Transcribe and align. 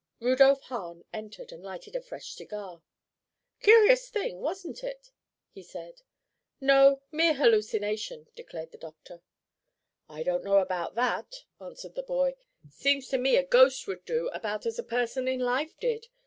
Rudolph 0.19 0.61
Hahn 0.61 1.05
entered 1.13 1.51
and 1.51 1.61
lighted 1.63 1.95
a 1.95 2.01
fresh 2.01 2.33
cigar. 2.33 2.81
"Curious 3.61 4.09
thing, 4.09 4.39
wasn't 4.41 4.83
it?" 4.83 5.11
he 5.51 5.61
said. 5.61 6.01
"No; 6.59 7.03
mere 7.11 7.35
hallucination," 7.35 8.25
declared 8.35 8.71
the 8.71 8.79
doctor. 8.79 9.21
"I 10.09 10.23
don't 10.23 10.43
know 10.43 10.57
about 10.57 10.95
that," 10.95 11.43
answered 11.59 11.93
the 11.93 12.01
boy. 12.01 12.33
"Seems 12.71 13.09
to 13.09 13.19
me 13.19 13.35
a 13.35 13.43
ghost 13.43 13.85
would 13.85 14.03
do 14.05 14.27
about 14.29 14.65
as 14.65 14.79
a 14.79 14.83
person 14.83 15.27
in 15.27 15.39
life 15.39 15.79
did. 15.79 16.07